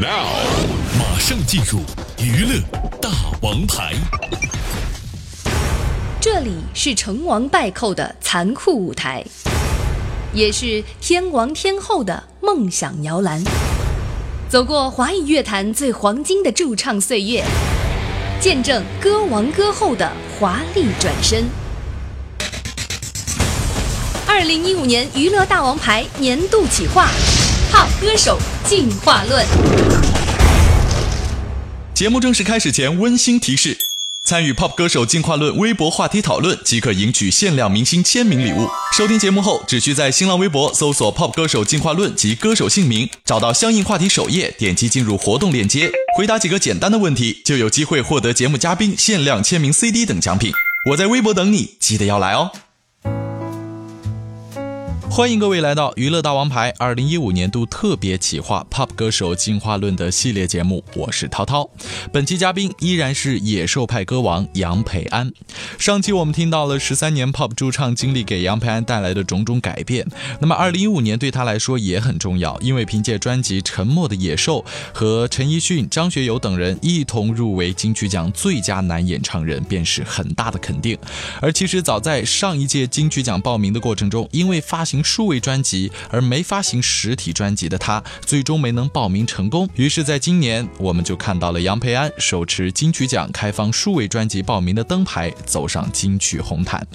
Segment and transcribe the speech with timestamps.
[0.00, 0.28] Now，
[0.96, 1.80] 马上进入
[2.22, 2.60] 娱乐
[3.02, 3.10] 大
[3.42, 3.94] 王牌。
[6.20, 9.24] 这里是成王败寇的残酷舞台，
[10.32, 13.42] 也是天王天后的梦想摇篮。
[14.48, 17.42] 走过华语乐坛最黄金的驻唱岁月，
[18.40, 21.44] 见证歌王歌后的华丽转身。
[24.28, 27.08] 二零一五年娱乐大王牌年度企划
[27.72, 28.38] 好歌手
[28.68, 29.46] 进化论。
[31.94, 33.78] 节目正式开始前，温馨提示：
[34.26, 38.68] 参与 Pop 歌手进化论微博话题讨论，即可赢取限量明星签名礼物。
[38.94, 50.52] 收听节目后，只需在新浪微博搜索 “Pop 歌手进化论”及歌手姓名，找到相应话题首页，点击进入活动链接，回答几个简单的问题，就有机会获得节目嘉宾限量签名 CD 等奖品。
[50.90, 52.50] 我在微博等你，记得要来哦。
[55.18, 61.68] 欢迎各位来到娱乐大王牌二零一五年度特别企划 Pop 歌手进化论的系列节目，我是涛涛。
[62.12, 65.32] 本期嘉宾依然是野兽派歌王杨培安。
[65.76, 70.06] 上期我们听到了十三年 Pop 驻唱经历给杨培安带来的种种改变。
[70.38, 74.60] 那么二零一五年对他来说也很重要，因为凭借专辑《沉默的野兽》
[74.94, 80.96] 和陈奕迅、张学友等人一同入围金曲奖最佳男演唱人，便是很大的肯定。
[81.42, 89.66] 而其实早在上一届金曲奖报名的过程中，因为发行数位专辑而没发行实体专辑的他，最终没能报名成功。
[89.74, 96.86] 于是，在今年，我们就看到了杨培安手持金曲奖开放数位专辑报名的灯牌，走上金曲红毯。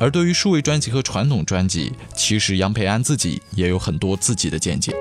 [0.00, 4.94] 而对于数位专辑和传统专辑，其实杨培安自己也有很多自己的见解。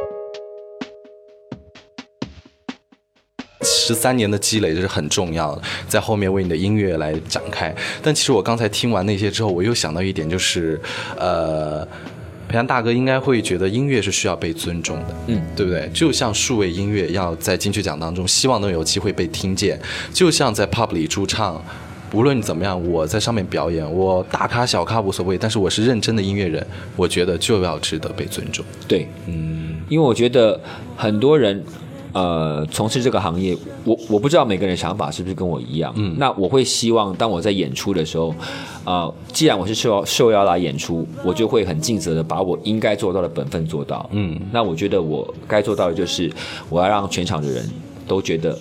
[3.64, 7.73] 十三年的积累这是很重要的，在后面为你的音乐来展开。
[8.04, 10.80] 但其实我刚才听完那些之后，我又想到一点，就是，
[11.18, 11.88] 呃，
[12.48, 15.90] 培安大哥应该会觉得音乐是需要被尊重的，嗯，对不对？
[15.94, 19.80] 就像数位音乐要在金曲奖当中，希望能有机会被听见，
[20.14, 21.62] 就像在 pub 里驻唱。
[22.14, 28.64] 无论怎么样，我在上面表演，我大咖小咖无所谓，但是我是认真的音乐人，我觉得就要值得被尊重。
[28.88, 30.60] 对，嗯，因为我觉得
[30.95, 31.64] 很多人。
[32.14, 35.94] 呃，从事这个行业，我我不知道每个人想法是不是跟我一样。
[35.98, 38.34] 嗯，那我会希望，当我在演出的时候，
[38.84, 44.10] 啊，既然我是受受邀来演出，我就会很尽责的把我应该做到的本分做到。
[44.14, 46.32] 嗯，那我觉得我该做到的就是，
[46.70, 47.70] 我要让全场的人
[48.08, 48.58] 都觉得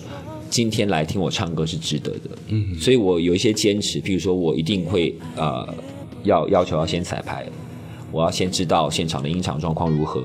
[0.49, 2.29] 今天来听我唱歌是值得的。
[2.49, 5.67] 嗯，所以我有一些坚持，譬如说我一定会呃
[6.23, 7.45] 要要求要先彩排，
[8.11, 10.21] 我要先知道现场的音场状况如何。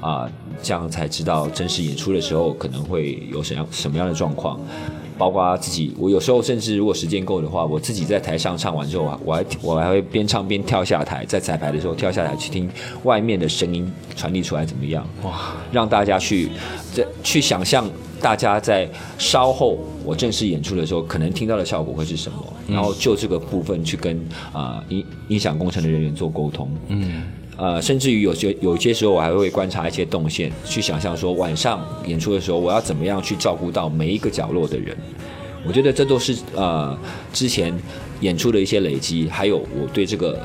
[0.00, 0.30] 啊，
[0.62, 4.58] 这样才知道真实演出的时候可能会有什样什么样的状况，
[5.18, 12.68] 包括自己，我有时候甚至如果时间够的话，我自己在台上唱完之后啊，我还我还会边唱边跳下台，在彩排的时候跳下台去听
[13.04, 16.48] 外面的声音传递出来怎么样，哇，让大家去
[16.94, 17.86] 在去想象
[18.20, 24.18] 大家在稍后我正式演出的时候可能听到的效果会是什么，然后就这个部分去跟
[24.52, 27.22] 啊音音响工程的人员做沟通，嗯。
[27.60, 34.96] 呃，甚至于有些有些时候，我还会观察一些动线，去想象说晚上演出的时候，我要怎么样去照顾到每一个角落的人。
[35.66, 36.98] 我觉得这都是呃
[37.34, 37.70] 之前
[38.20, 40.40] 演出的一些累积，还有我对这个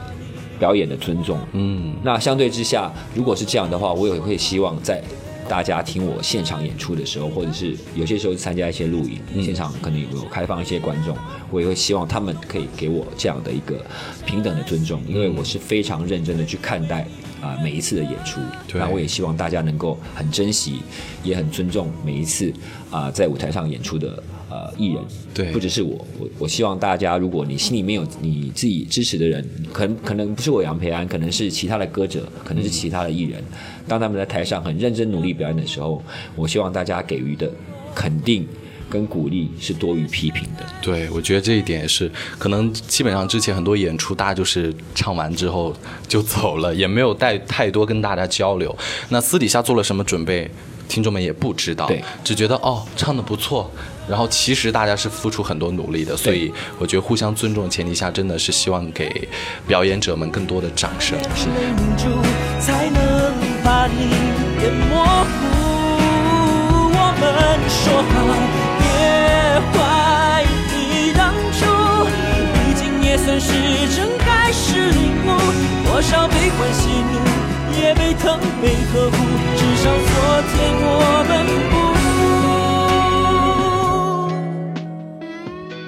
[0.59, 1.39] 表演的尊重。
[1.53, 5.01] 嗯，那相对之下，如果是这样的话，我也会希望在
[5.47, 11.15] 大家听我现场演出的时候，或者是有些时候参加一些录影，现场可能有开放一些观众，
[11.51, 13.83] 我也会希望他们可以给我这样的一个
[14.25, 17.07] 平等的尊重，因为我是非常认真的去看待
[17.41, 18.39] 啊、每一次的演出，
[18.73, 20.81] 那我也希望大家能够很珍惜，
[21.23, 22.51] 也很尊重每一次
[22.89, 24.21] 啊、在舞台上演出的
[24.55, 33.43] 呃艺人，对不只是我，我我希望大家，如果你心里面有你自己支持的人，可能可能不是我杨培安，可能是其他的歌者，可能是其他的艺人，
[33.87, 36.01] 当他们在台上很认真努力表演的时候，
[36.35, 37.51] 我希望大家给予的
[37.93, 38.47] 肯定
[38.89, 40.63] 跟鼓励是多于批评的。
[40.81, 45.75] 对，我觉得这一点也是，可能基本上之前很多演出，大家就是唱完之后
[46.07, 48.73] 就走了，也没有带太多跟大家交流。
[49.09, 50.49] 那私底下做了什么准备，
[50.87, 53.69] 听众们也不知道对，只觉得哦唱的不错。
[54.07, 59.27] 然后其实大家是付出很多努力的，所以我觉得互相尊重的前提下，真的是希望给
[59.67, 61.17] 表演者们更多的掌声。
[61.35, 61.47] 是。
[62.59, 64.09] 才能把你
[64.61, 65.29] 也模糊。
[66.97, 67.23] 我们
[67.69, 68.13] 说好，
[68.79, 68.83] 别
[69.71, 69.73] 怀
[70.73, 71.59] 疑当初，
[72.53, 73.51] 毕竟也算是
[73.95, 75.27] 真开始领悟，
[75.85, 77.13] 多少悲欢喜怒，
[77.79, 79.15] 也被疼被呵护，
[79.55, 80.89] 至少昨天我
[81.27, 81.31] 们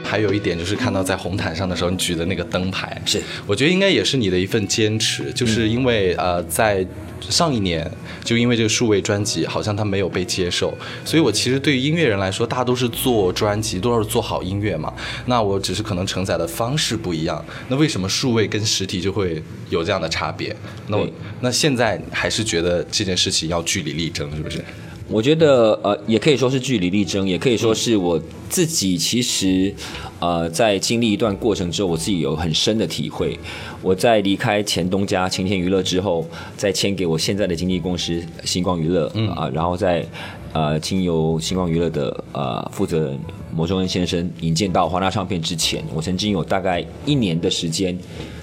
[0.08, 6.86] 还有一点就是看到在红毯上的时候，你举的那个灯牌，是我觉得应该也是你的一份坚持，就是因为、呃，在
[7.20, 7.90] 上一年
[8.24, 10.74] 就因为这个数位专辑好像它没有被接受，
[11.04, 14.94] 所以我其实对于音乐人来说，大家都是做专辑，都是做好音乐嘛。
[15.26, 20.56] 那我只是可能承载的方式不一样，那为什么数位跟实体就会有这样的差别？
[20.88, 21.08] 那我
[21.42, 24.64] 那现在还是觉得这件事情要据理力争，是不是？
[25.10, 29.74] 我觉得呃，也可以说是据理力争，也可以说是我自己其实
[30.20, 33.38] 呃，在经历一段过程之后，我自己有很深的体会。
[33.82, 40.06] 我在离开前东家晴天娱乐之后，再签给我现在的经纪公司星光娱乐，啊、然后再
[40.54, 43.20] 呃经由星光娱乐的呃负责人
[43.54, 47.98] 魔中恩先生引荐到华纳唱片之前，我曾经有大概一年的时间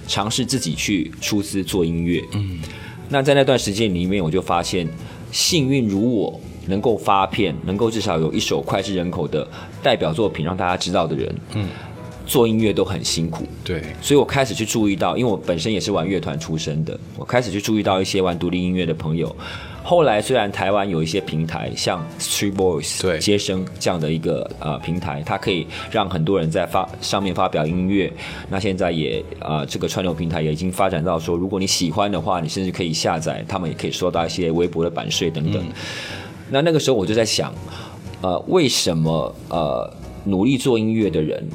[0.06, 2.22] 尝试自己去出资做音乐。
[2.32, 2.60] 嗯，
[3.08, 4.88] 那在那段时间里面，我就发现，
[5.32, 9.46] 幸运如我能够发片，能够至少有一首脍炙人口的
[9.84, 11.69] 代表作品让大家知道的人，嗯，
[12.26, 13.46] 做音乐都很辛苦。
[13.62, 19.36] 对，所以我开始去注意到，因为我本身也是玩乐团出身的，我开始去注意到一些玩独立音乐的朋友。
[19.86, 28.10] 后来虽然台湾有一些平台，像 Street Voice 对接生这样的一个呃平台，它可以让很多人在发上面发表音乐。
[28.48, 35.62] 那现在也呃这个串流平台也已经发展到说，如果你喜欢的话，你甚至可以下载，他们也可以收到一些微博的版税等等。
[36.48, 37.52] 那那个时候我就在想，
[38.25, 39.94] 呃，为什么呃
[40.25, 41.47] 努力做音乐的人，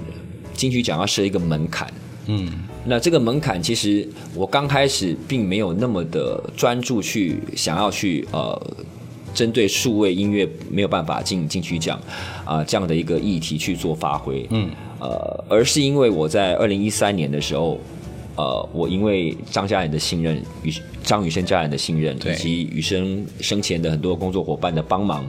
[0.53, 1.91] 金曲奖要设一个门槛？
[2.27, 2.47] 嗯，
[2.85, 8.61] 那这个门槛其实我刚开始并没有那么的专注去想要去呃。
[9.31, 12.01] 针对数位音乐没有办法进金曲奖
[12.43, 14.67] 啊、这样的一个议题去做发挥，嗯，
[14.99, 17.79] 呃，而是因为我在二零一三年的时候，
[18.35, 20.73] 呃，我因为张家人的信任，与
[21.03, 25.23] 张雨生家人的信任，以及雨生生前的很多工作伙伴的帮忙，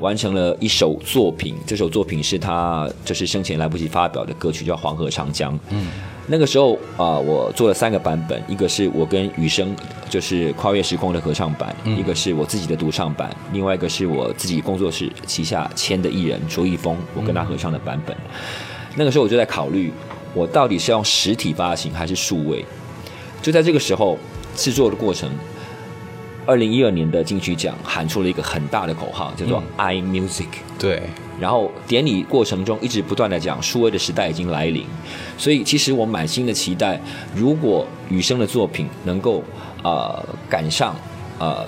[0.00, 1.54] 完成了一首作品。
[1.66, 5.54] 这首作品是他就是生前来不及发表的歌曲，叫《黄河长江》。
[5.70, 5.86] 嗯，
[6.26, 9.74] 那个时候啊、呃我做了三个版本，一个是我跟雨生
[10.08, 18.16] 就是跨越时空的合唱版，一个是我自己的独唱版，另外一个是我自己工作室旗下签的艺人卓一峰，我跟他合唱的版本。
[18.96, 19.92] 那个时候我就在考虑，
[20.34, 22.64] 我到底是要用实体发行还是数位？
[23.42, 24.18] 就在这个时候，
[24.56, 25.30] 制作的过程，
[26.46, 30.46] 二零一二年的金曲奖喊出了一个很大的口号，叫做 “i music”。
[30.78, 31.02] 对，
[31.40, 34.84] 然后典礼过程中一直不断的讲数位的时代已经来临，
[35.36, 37.00] 所以其实我满心的期待，
[37.34, 39.42] 如果雨生的作品能够
[39.82, 40.94] 呃赶上
[41.38, 41.66] 呃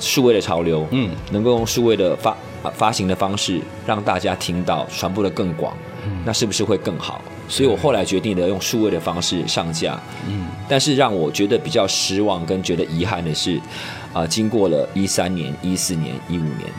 [0.00, 6.22] 数位的潮流，嗯，能够用数位的发、呃发行的方式让大家听到，传播的更广，嗯。
[6.24, 7.22] 那是不是会更好？
[7.48, 13.60] 所以我后来决定的用数位的方式上架，嗯，但是让我觉得比较失望跟觉得遗憾的是，
[14.12, 16.72] 啊、经过了一三年、一四年、一五年，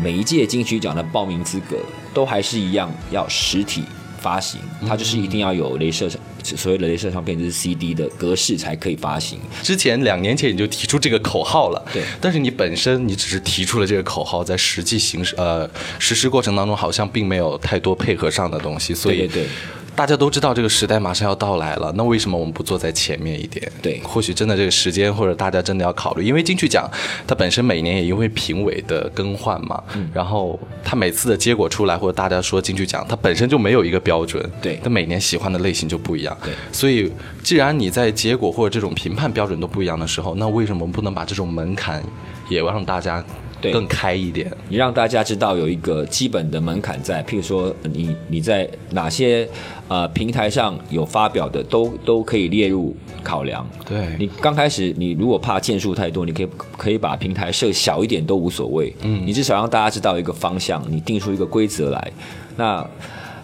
[0.00, 1.76] 每一届金曲奖的报名资格
[2.14, 3.82] 都还是一样要实体
[4.18, 6.08] 发行，它就是一定要有镭射
[6.42, 9.38] 所谓的镭射唱片，就是 CD 的格式才可以发行。
[9.62, 19.48] 之前两年前你就提出这个口号了，对但是你本身你只是提出了这个口号，在实际行使呃实施过程当中，好像并没有太多配合上的东西，所以对对对
[19.96, 23.70] 大家都知道这个时代马上要到来了，那为什么我们不坐在前面一点？
[23.80, 24.00] 对。
[24.02, 26.90] 或许真的这个时间，或者大家真的要考虑，因为金曲奖
[27.26, 30.08] 它本身每年也因为评委的更换嘛，嗯。
[30.12, 34.80] 然后它每次的结果出来，或者大家说金曲奖，它本身就没有一个标准，对。
[34.82, 36.52] 它每年喜欢的类型就不一样，对。
[36.72, 37.12] 所以
[37.42, 42.02] 既然你在结果或者这种评判标准都不一样的时候，那为什么不能把这种门槛
[42.48, 43.24] 也让大家
[43.64, 44.50] 对更开一点？
[44.68, 49.48] 你让大家知道有一个基本的门槛在，譬如说你你在哪些
[49.88, 53.66] 呃平台上有发表的，都都可以列入考量。
[53.88, 58.94] 对你刚开始，你如果怕件数太多，你可以可以把平台设小一点都无所谓。
[59.02, 62.12] 嗯，你至少让大家知道一个方向，你定出一个规则来。
[62.56, 62.86] 那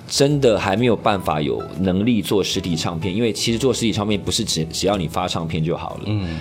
[0.07, 6.03] 真的还没有办法有能力做实体唱片，因为其实做实体唱片不是只只要你发唱片就好了。
[6.07, 6.41] 嗯，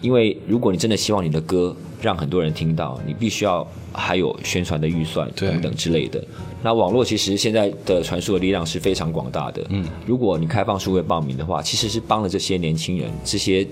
[0.00, 6.22] 因为如果你真的希望你的歌让很多人听到，你必须要还有宣传的预算等等之类的。
[6.64, 9.64] 那网络其实现在的传输的力量是非常广大的。
[9.70, 13.66] 嗯，如果你开放数位报名的话，其实是帮了这些年轻人，这些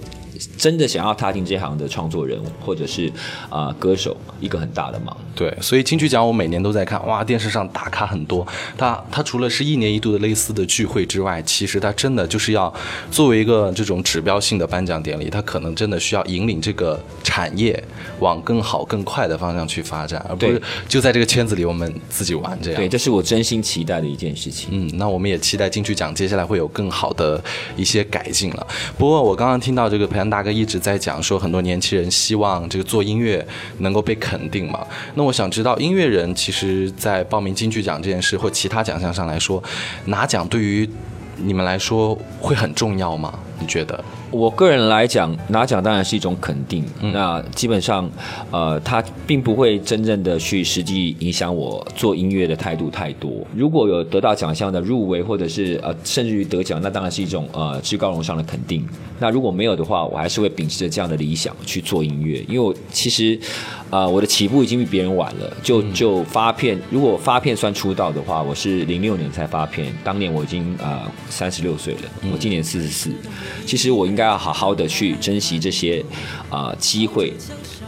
[0.57, 3.13] 真的想要踏进这行的创作人或者是
[3.49, 5.17] 啊、歌手一个很大的忙。
[5.37, 8.45] 对，所以金曲奖我每年都在看，哇，电视上打卡很多。
[8.77, 12.73] 它它除了是一年一度的类似的聚会之外，其实它真的就是要
[13.13, 17.81] 作为一个这种指标性的颁奖典礼，它可能真的需要引领这个产业
[18.21, 22.81] 往更好、更快的方向去发展，而不是就在这个圈子里我们自己玩这样。
[22.81, 24.69] 对，这是我真心期待的一件事情。
[24.73, 27.43] 嗯，那我们也期待金曲奖接下来会有更好的
[27.77, 28.67] 一些改进了。
[28.97, 33.47] 不过我刚刚听到这个培安大哥一直在讲说，很多年轻人希望这个做音乐
[33.79, 34.87] 能够被肯定嘛。
[35.15, 39.63] 那我想知道，音乐人其实在报名金曲奖这件事或其他奖项上来说，
[40.07, 40.89] 拿奖对于
[41.37, 43.39] 你们来说会很重要吗？
[43.59, 44.03] 你觉得？
[44.31, 46.85] 我个人来讲，拿奖当然是一种肯定。
[47.13, 48.09] 那基本上，
[48.51, 53.31] 呃，它并不会真正的去实际影响我做音乐的态度太多。
[53.55, 58.87] 如果有得到奖项的入围，或者是呃，甚至于得奖，那当然是一种呃至高荣上的肯定。
[59.19, 63.39] 那如果没有的话，我还是会秉持着这样的理想去做音乐，因为我其实，
[63.91, 65.53] 呃，我的起步已经比别人晚了。
[65.63, 72.01] 就就发片，如果发片算出道的话，我是零六年才发片，当年我已经啊三十六岁了，
[72.33, 73.11] 我今年四十四。
[73.67, 76.05] 其实我应该该要好好的去珍惜这些
[76.51, 77.33] 啊、机会，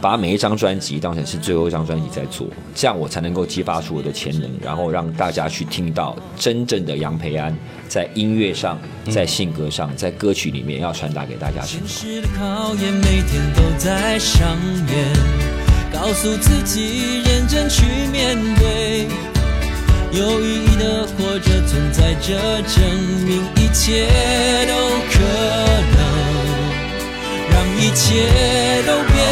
[0.01, 7.55] 把每一张专辑当成是最后一张专辑在做，这样我才能够激发出我的潜能，然后让大家去听到真正的杨培安
[7.87, 8.79] 在音乐上、
[9.11, 11.83] 在性格上、在歌曲里面要传达给大家什么。
[12.35, 14.57] 考验每天都在上
[14.89, 15.13] 演，
[15.93, 19.07] 告诉自己认真去面对，
[20.11, 22.83] 有意义的活着存在着，证
[23.23, 24.07] 明一切
[24.67, 24.73] 都
[27.93, 29.22] 一切都变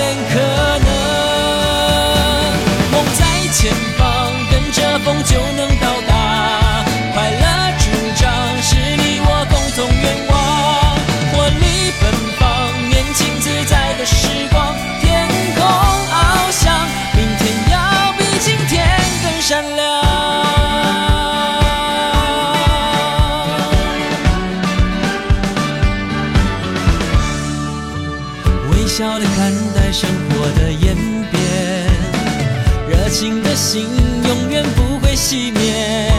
[33.71, 33.87] 心
[34.27, 36.11] 永远不会熄灭。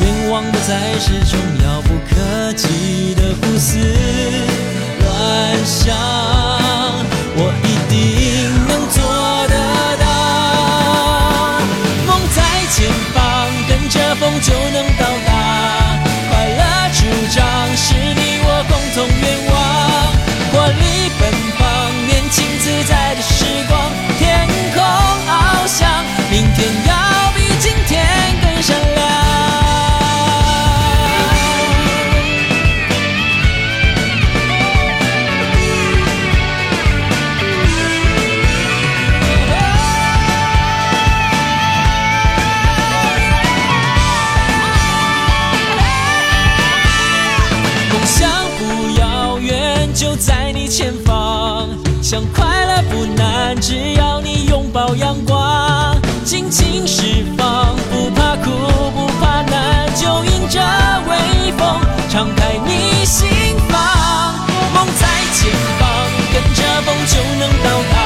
[0.00, 2.87] 愿望不再是种遥不可及
[52.48, 57.02] 快乐不难，只要你拥抱阳光，尽情释
[57.36, 58.50] 放，不怕苦，
[58.94, 60.58] 不怕难，就迎着
[61.06, 61.78] 微风，
[62.08, 63.28] 敞开你心
[63.68, 63.78] 房。
[64.72, 65.86] 梦在前方，
[66.32, 67.97] 跟着风就能到达。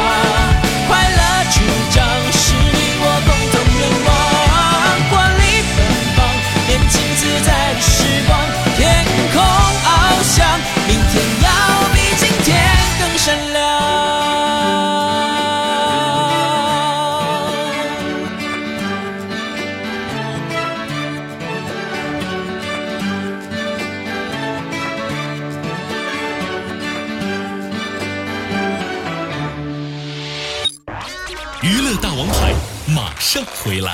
[33.65, 33.93] One radio.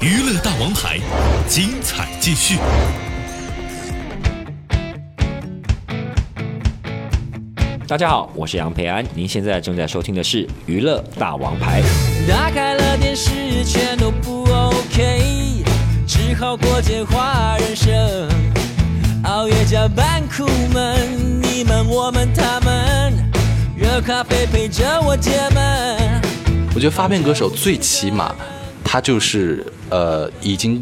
[0.00, 0.98] 娱乐大王牌，
[1.46, 2.58] 精彩继续。
[7.90, 11.82] 大家好，我是杨培安，您现在正在收听的是《娱乐大王牌》。
[12.28, 15.64] 打开了电视，全都不 OK，
[16.06, 17.92] 只好过简化人生。
[19.24, 23.12] 熬夜加班苦闷，你们我们他们，
[23.76, 26.22] 热咖啡陪着我解闷。
[26.72, 28.32] 我觉得发片歌手最起码，
[28.84, 30.80] 他就是呃已经。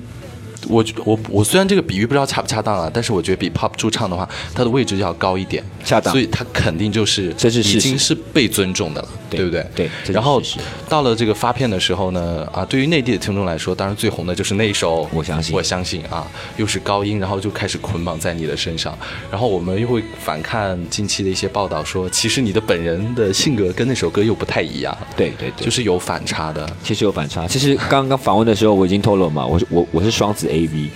[0.67, 5.63] 我我我虽然这个比喻不知道恰不恰当啊，但是我觉得比 pop 驻唱的话，它的位置要高一点。
[5.85, 9.67] 恰当所以他肯定就是这是已经是被尊重的了，对不对？
[9.75, 10.43] 对然后
[10.89, 18.97] 到了这个发片的时候呢，啊，对于内地的听众来说，当然最红的就是那一首《我相信我相信啊，又是高音，然后就开始捆绑在你的身上。
[19.31, 26.69] 然后我们又会反看近期的一些报道说，其实你的本人的性格跟那首歌又不太一样，对对对，就是有反差的。
[26.83, 27.47] 其实有反差。
[27.47, 30.91] 其实刚刚访问的时候，我已经透露了嘛，我是我我是双子 A V，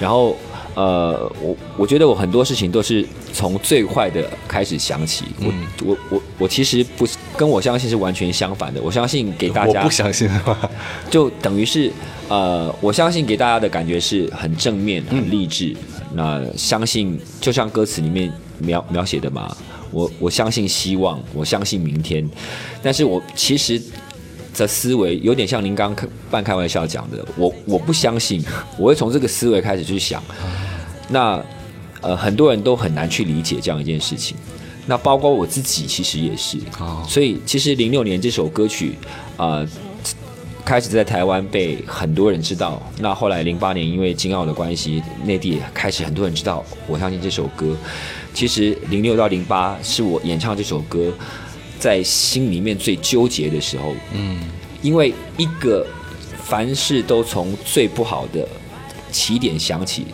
[0.00, 0.36] 然后
[0.74, 5.24] 呃，我我觉得我很多事情都是从最坏的开始想起。
[5.40, 5.52] 我、
[5.84, 8.80] 我我我其实不是跟我相信是完全相反的。
[8.82, 10.56] 我相信给大家我不相信的话？
[11.10, 11.90] 就等于是
[12.28, 15.74] 呃，我相信给大家的感觉是很正面、很励志。
[16.14, 19.54] 那相信就像歌词里面描描写的嘛，
[19.90, 22.26] 我我相信希望，我相信明天。
[22.82, 23.80] 但是我其实
[24.58, 28.44] 的思维有点像您刚刚半开玩笑讲的，我我不相信，
[28.76, 30.22] 我会从这个思维开始去想。
[31.08, 31.42] 那
[32.00, 34.36] 呃，很多人都很难去理解这样一件事情。
[34.86, 36.56] 那包括我自己，其实也是。
[36.78, 38.94] 哦所以其实零六年这首歌曲，
[39.36, 39.66] 啊、
[40.64, 42.80] 开始在台湾被很多人知道。
[43.00, 46.64] 那后来零八年因为金奥的关系，内地也开始很多人知道。
[46.86, 47.76] 我相信这首歌，
[48.32, 51.12] 其实零六到零八是我演唱这首歌
[51.78, 53.94] 在心里面最纠结的时候。
[54.12, 54.38] 嗯，
[54.82, 55.86] 因为一个
[56.44, 58.46] 凡事都从最不好的
[59.10, 60.06] 起点想起。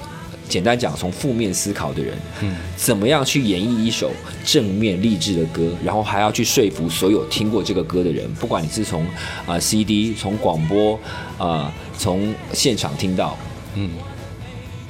[0.47, 4.13] 简单讲，从负面思考的人，嗯，怎么样去演绎一首
[4.45, 9.07] 正面励志的歌，然后还要去说服所有听过这个歌的人，不管你是从
[9.47, 11.01] 啊、CD、从广播
[11.39, 13.37] 啊、从现场听到，
[13.75, 13.91] 嗯，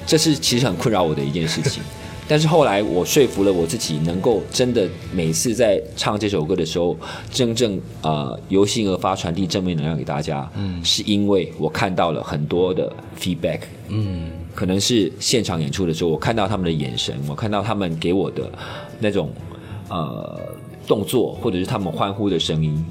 [0.04, 1.80] 这是其实很困扰我的一件事情。
[2.26, 6.96] 但是后来我说服了我自己，能够真的每次在唱这首歌的时候，
[7.30, 18.50] 真正呃由心而发，传递正面能量给大家，嗯，是因为我看到了很多的 feedback，嗯，可能是现场演出的时候，我看到他们的眼神，我看到他们给我的
[19.00, 19.30] 那种
[19.88, 20.40] 呃
[20.86, 22.84] 动作，或者是他们欢呼的声音。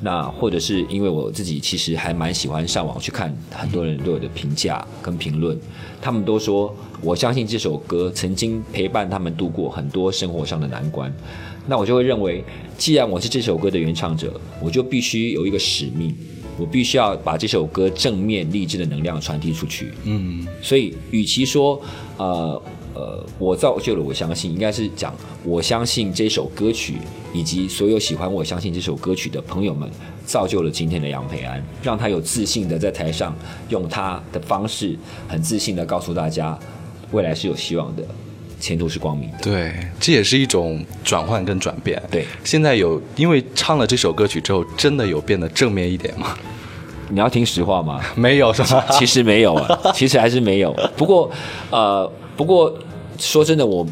[0.00, 5.58] 那或者是因为我自己其实还蛮喜欢上网去看很多人对我的评价跟评论，
[6.02, 11.12] 他们都说我相信这首歌曾经陪伴他们度过很多生活上的难关，
[11.66, 12.42] 那我就会认为，
[12.78, 16.16] 既然我是这首歌的原唱者，我就必须有一个使命，
[16.58, 19.92] 我必须要把这首歌正面励志的能量传递出去。
[20.04, 21.78] 嗯，所以与其说
[22.16, 22.62] 呃
[22.94, 26.94] 呃我造就了我相信，应该是讲我相信这首歌曲，
[27.34, 29.86] 以及所有喜欢我相信这首歌曲的朋友们，
[30.24, 33.36] 造就了今天的杨培安，让他有自信的在台上
[33.68, 34.96] 用他的方式，
[35.28, 36.58] 很自信的告诉大家，
[37.14, 38.02] 未来是有希望的，
[38.60, 39.38] 前途是光明的。
[39.40, 42.02] 对，这也是一种转换跟转变。
[42.10, 46.36] 对现在有因为唱了这首歌曲之后，真的有变得正面一点吗？
[47.10, 48.00] 你要听实话吗？
[48.16, 48.84] 没有是吧？
[48.92, 50.72] 其实没有啊，其实还是没有。
[50.96, 51.30] 不过，
[51.70, 52.76] 呃，不过
[53.18, 53.86] 说真的，我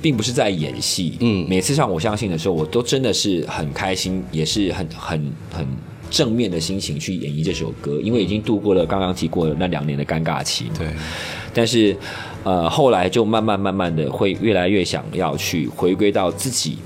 [0.00, 1.16] 并不是在演戏。
[1.20, 5.66] 嗯每次唱我相信的时候，我都真的是很开心，也是很很很
[6.10, 10.70] 正面的心情去演绎这首歌，因为已经度过了刚刚提过的那两年的尴尬期。
[10.78, 10.88] 对，
[11.54, 11.94] 但是，
[12.44, 16.78] 呃，后来就慢慢慢慢的会越来越想要去回归到自己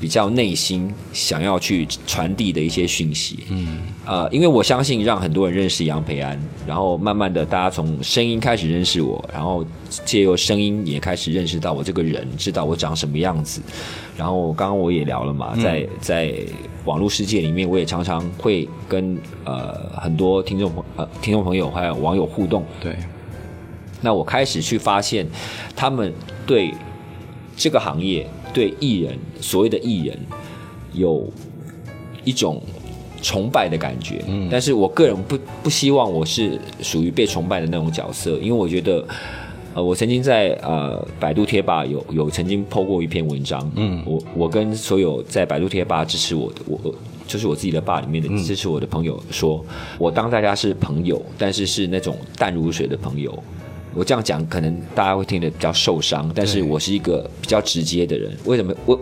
[0.00, 3.40] 比较内心想要去传递的一些讯息。
[3.50, 9.64] 嗯，呃，因为我相信让很多人认识杨培安，然后慢慢的大家从声音开始认识我，然后
[10.06, 13.60] 借由声音也开始认识到我这个人，知道我长什么样子。
[14.16, 16.34] 然后刚刚我也聊了嘛，在在
[16.84, 22.64] 网络世界里面，我也常常会跟呃很多听众朋呃听众朋友还有网友互动。
[22.80, 22.96] 对，
[24.00, 25.26] 那我开始去发现，
[25.74, 26.12] 他们
[26.46, 26.72] 对
[27.56, 30.18] 这个行业、对艺人，所谓的艺人，
[30.92, 31.30] 有
[32.24, 32.62] 一种
[33.22, 34.24] 崇拜的感觉。
[34.28, 39.06] 嗯，但是我个人不不希望我是属于被崇拜的那种角色，因为我觉得。
[39.72, 46.92] 呃，我曾经在呃百度贴吧有有曾经 PO 过一篇文章，嗯，我我跟所有在百度贴吧支持我的，我我
[47.24, 49.64] 就是我自己的吧里面的支持我的朋友说，
[49.96, 53.32] 我当大家是朋友，但是是那种淡如水的朋友，
[53.94, 58.36] 我这样讲，可能大家会听得比较受伤，但是我是一个比较直接的人。
[58.44, 58.98] 为什么我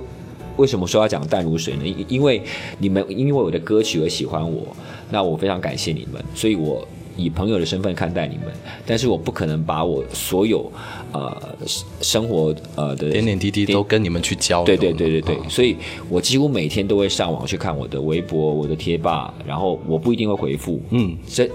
[0.56, 1.86] 为什么说要讲淡如水呢？
[1.86, 2.42] 因因为
[2.78, 4.66] 你们因为我的歌曲而喜欢我，
[5.10, 8.46] 那我非常感谢你们，所以我以朋友的身份看待你们。
[8.86, 10.70] 但是我不可能把我所有
[11.12, 11.36] 呃
[12.00, 14.66] 生活呃的点点滴滴都跟你们去交流。
[14.66, 15.76] 对对对对对，啊所以
[16.08, 21.48] 我几乎每天都会上网去看我的微博、我的贴吧，然后我不一定会回复，嗯，这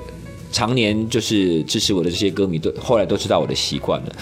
[0.53, 4.15] 常年就是支持我的这些歌迷都后来都知道我的习惯了。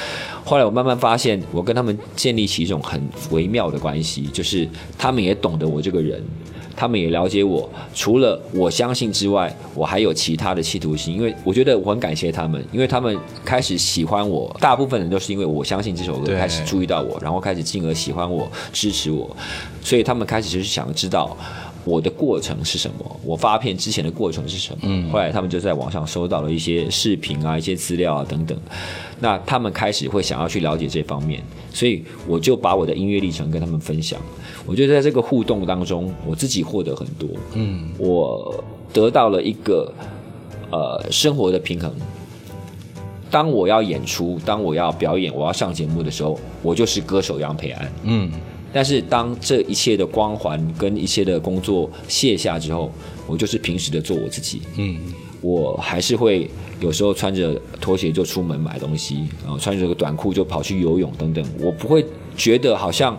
[0.44, 4.68] 后来我慢慢发现，我跟他们建立起一种很微妙的关系，就是
[4.98, 6.24] 他们也懂得我这个人。
[6.74, 11.14] 他们也了解我，除了我相信之外，我还有其他的企图心。
[11.14, 13.16] 因为我觉得我很感谢他们，因为他们
[13.46, 19.30] 开始喜欢我，大部分人都是因为我相信这首歌开始注意到我，然后开始进而喜欢我、支持我，
[19.84, 21.38] 所以他们开始就是想知道。
[21.84, 23.20] 我的过程是什么？
[23.24, 24.80] 我发片之前的过程是什么？
[24.84, 28.58] 嗯，后来他们就在网上收到了一些视频啊、一些资料啊等等，
[29.20, 31.42] 那他们开始会想要去了解这方面，
[31.74, 34.20] 所以我就把我的音乐历程跟他们分享。
[34.66, 38.64] 我觉得在这个互动当中，我自己获得很多，嗯，我
[38.94, 39.92] 得到了一个
[40.70, 41.92] 呃生活的平衡。
[43.32, 47.92] 当我要演出，当我要表演，我要上节目的时候，我就是歌手杨培安。
[48.04, 48.30] 嗯，
[48.74, 52.92] 但是当这一切的光环跟一切的工作卸下之后，
[53.28, 54.62] 我就是平时的做我自己。
[54.78, 54.98] 嗯，
[55.42, 61.46] 我还是会有时候穿着拖鞋就出门买东西，然后穿着个短裤就跑去游泳等等。
[61.60, 63.18] 我不会觉得好像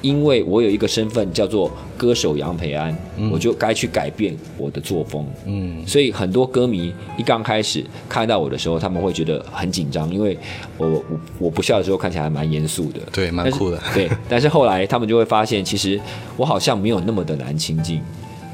[0.00, 2.96] 因为我有一个身份叫做歌手杨培安，
[3.30, 5.26] 我就该去改变我的作风。
[5.46, 10.36] 嗯，所以很多歌迷一刚开始看到我的时候，他们会觉得很紧张，因为
[10.76, 11.02] 我我
[11.38, 13.00] 我不笑的时候看起来还蛮严肃的。
[13.12, 13.80] 对，蛮酷的。
[13.92, 16.00] 对，但是后来他们就会发现，其实
[16.36, 18.00] 我好像没有那么的难亲近，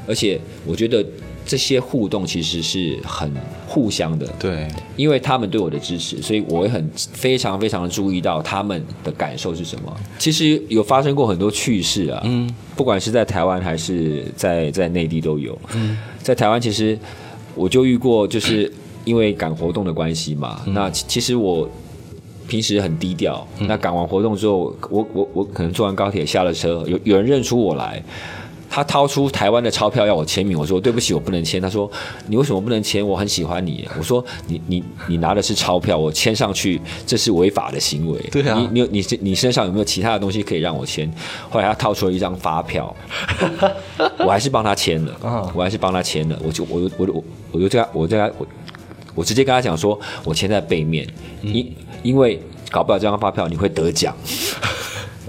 [0.07, 1.03] 而且我觉得
[1.51, 3.29] 这些互动其实是很
[3.67, 4.25] 互相的。
[4.39, 9.93] 对，因为他们对我的支持，所以我会很非常非常的注意到他们的感受是什么。
[10.17, 15.59] 其实有发生过很多趣事啊，嗯，不管是在台湾还是在在内地都有。
[15.73, 16.97] 嗯，在台湾其实
[17.53, 18.71] 我就遇过，就是
[19.03, 21.69] 因为赶活动的关系嘛，那其其实我。
[22.47, 28.03] 平时很低调，那赶完活动之后，我我我可能坐完高铁下了车，有有人认出我来，
[28.73, 31.61] 他掏出台湾的钞票要我签名，我说对不起，我不能签。
[31.61, 31.91] 他说
[32.27, 33.05] 你为什么不能签？
[33.05, 33.85] 我很喜欢你。
[33.97, 38.17] 我说你你你拿的是钞票，我签上去这是违法的行为。
[38.31, 41.11] 对啊你你有你你身上有没有其他的东西可以让我签？
[41.49, 42.95] 后来他掏出了一张发票，
[44.19, 46.39] 我还是帮他签了，我还是帮他签了。
[46.41, 48.47] 我就我就我就我就这样我就跟他我
[49.15, 51.05] 我直接跟他讲说，我签在背面，
[51.41, 54.15] 因因为搞不了这张发票你会得奖。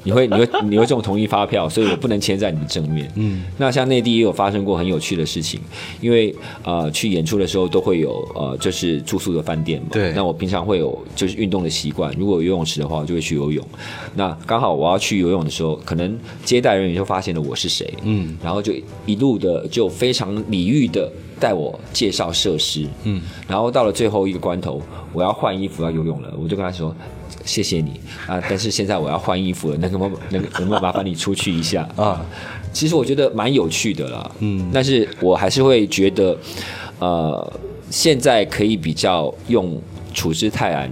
[0.05, 3.11] 你会你会你会中同意发票，所以我不能签在你的正面。
[3.17, 5.61] 嗯，那像内地也有发生过很有趣的事情，
[6.01, 6.35] 因为
[6.65, 9.89] 呃去演出的时候都会有呃就是住宿的饭店嘛。
[9.93, 13.65] 对那我平常会有就是运动的习惯，如果有游泳池的话，我就会去游泳。
[14.15, 18.73] 那刚好我要去游泳的时候，可能接待人员就发现了我是谁，嗯，然后就
[19.07, 26.95] 一路的就非常礼遇的带我介绍设施，嗯，然后到了最后一个关头，我要换衣服要游泳了，我就跟他说。
[27.45, 28.43] 谢谢你啊！
[28.49, 32.25] 但是现在我要换衣服了，能不能能能不能麻烦你出去一下啊？
[32.73, 36.37] 其实我觉得蛮有趣的啦，嗯，但是我还是会觉得，
[36.99, 39.81] 呃，现在可以比较用
[40.15, 40.91] 处之泰然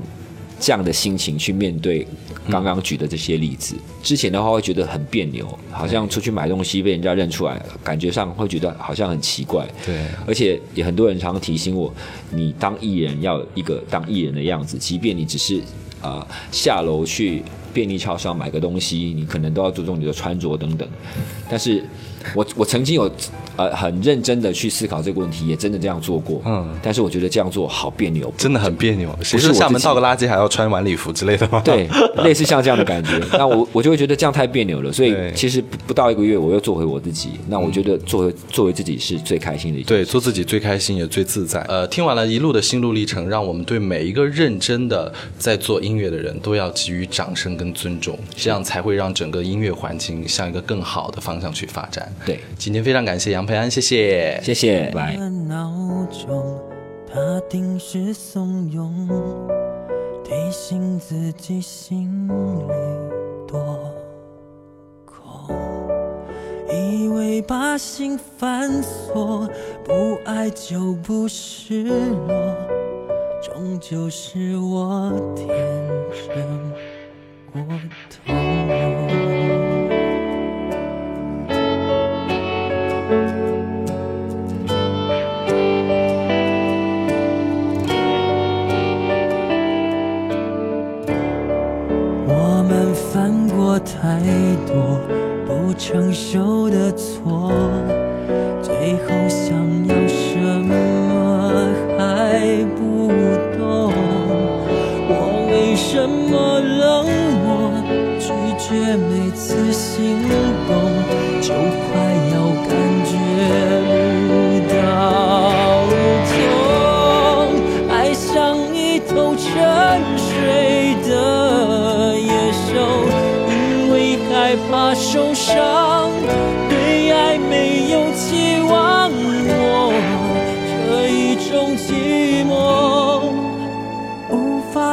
[0.59, 2.07] 这样的心情去面对
[2.51, 3.75] 刚刚举的这些例子。
[4.03, 9.67] 之前的话会觉得很别扭，好像出去买东西被人家认出来，感觉上会觉得好像很奇怪。
[9.87, 9.95] 对
[10.27, 11.93] 而且也很多人常常提醒我，
[12.31, 15.63] 你当艺人要一个当艺人的样子，即便你只是
[16.01, 20.89] 啊下楼去便利超商买个东西，你可能都要注重你的穿着等等。
[21.49, 21.85] 但是
[22.35, 23.11] 我我曾经有
[23.69, 26.41] 呃很认真的去思考这个问题，也真的这样做过。
[26.45, 29.17] 嗯但是我觉得这样做好别扭，真的很别扭。
[29.23, 31.61] 谁是厦门倒个垃圾还要穿晚礼服之类的吗？
[31.65, 31.89] 对，
[32.25, 37.31] 类似像这样的感觉，那我我就会觉得这样太别扭了，所以其实不不到一个月，我又做回我自己。
[37.49, 41.61] 那我觉得做回做回自己是最开心的一件对，做自己最开心也最自在。
[41.63, 52.11] 呃，听完了一路的心路历程，让我们对每一个认真的在做音乐的人都要给予掌声跟尊重，这样才会让整个音乐环境向一个更好的方向去发展。
[52.25, 54.39] 对，今天非常感谢杨培安，谢谢。
[54.45, 55.17] 谢谢，拜。
[55.49, 56.57] 闹钟，
[57.13, 59.11] 它定时怂恿，
[60.23, 62.33] 提醒自己心里
[63.49, 63.61] 多
[65.05, 65.53] 空。
[66.73, 69.51] 以为把心反锁，
[69.83, 71.83] 不爱就不失
[72.29, 72.55] 落，
[73.43, 75.49] 终究是我天
[76.29, 76.47] 真
[77.53, 77.61] 过
[78.09, 79.50] 头。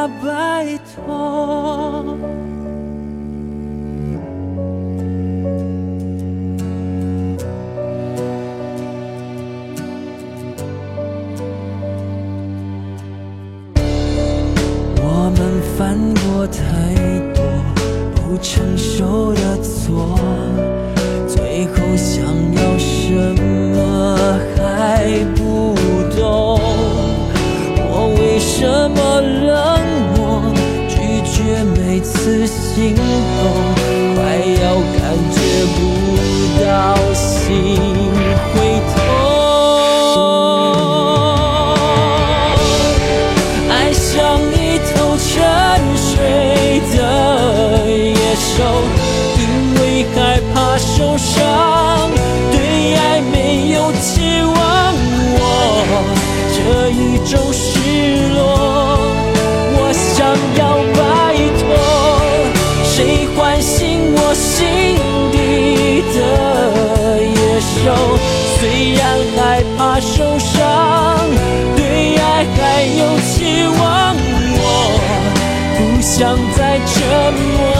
[0.06, 2.04] 拜托。
[15.00, 15.04] 我
[15.36, 15.40] 们
[15.76, 16.58] 犯过太
[17.34, 17.42] 多
[18.14, 20.18] 不成熟的错，
[21.26, 23.57] 最后想要什么
[32.28, 33.00] 次心痛，
[34.14, 34.20] 快
[34.60, 34.64] 要
[35.00, 35.00] 感
[35.32, 35.36] 觉
[35.74, 35.78] 不
[36.62, 36.66] 到
[37.14, 37.24] 心
[38.52, 38.56] 会
[38.92, 38.94] 痛。
[43.70, 44.06] 爱像
[44.52, 45.26] 一头沉
[45.96, 46.06] 睡
[46.94, 46.96] 的
[47.88, 48.52] 野兽，
[49.38, 49.40] 因
[49.80, 49.80] 为
[50.14, 50.16] 害
[50.52, 51.32] 怕受伤，
[68.58, 69.02] 虽然
[69.36, 70.56] 害怕受伤，
[71.76, 74.16] 对爱还有期望，
[74.60, 74.62] 我
[75.76, 76.94] 不想再沉
[77.34, 77.77] 默。